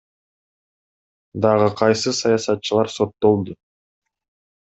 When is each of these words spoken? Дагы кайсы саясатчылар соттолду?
Дагы 1.45 1.67
кайсы 1.81 2.09
саясатчылар 2.21 2.87
соттолду? 2.97 3.57